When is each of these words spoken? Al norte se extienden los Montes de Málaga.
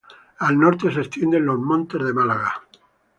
Al 0.39 0.57
norte 0.59 0.91
se 0.91 1.01
extienden 1.01 1.45
los 1.45 1.59
Montes 1.59 2.03
de 2.03 2.11
Málaga. 2.11 2.63